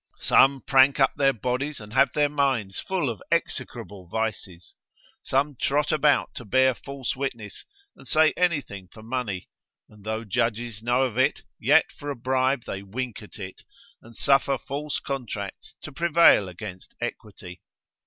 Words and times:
Some 0.17 0.61
prank 0.61 0.99
up 0.99 1.13
their 1.15 1.31
bodies, 1.31 1.79
and 1.79 1.93
have 1.93 2.11
their 2.13 2.27
minds 2.27 2.79
full 2.79 3.07
of 3.07 3.21
execrable 3.31 4.07
vices. 4.07 4.75
Some 5.21 5.55
trot 5.55 5.91
about 5.91 6.33
to 6.37 6.43
bear 6.43 6.73
false 6.73 7.15
witness, 7.15 7.65
and 7.95 8.07
say 8.07 8.33
anything 8.35 8.87
for 8.87 9.03
money; 9.03 9.47
and 9.87 10.03
though 10.03 10.23
judges 10.23 10.81
know 10.81 11.03
of 11.03 11.19
it, 11.19 11.43
yet 11.59 11.91
for 11.91 12.09
a 12.09 12.15
bribe 12.15 12.63
they 12.63 12.81
wink 12.81 13.21
at 13.21 13.37
it, 13.37 13.61
and 14.01 14.15
suffer 14.15 14.57
false 14.57 14.99
contracts 14.99 15.75
to 15.83 15.91
prevail 15.91 16.49
against 16.49 16.95
equity. 16.99 17.61